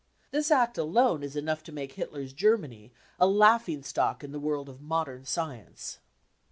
This 0.31 0.49
act 0.49 0.79
alone 0.79 1.21
is 1.21 1.35
enough 1.35 1.61
to 1.61 1.71
make 1.71 1.91
Hitler's 1.91 2.33
Germany 2.33 2.91
a 3.19 3.27
laughing 3.27 3.83
stock 3.83 4.23
in 4.23 4.31
the 4.31 4.39
world 4.39 4.67
of 4.67 4.81
modern 4.81 5.25
science. 5.25 5.99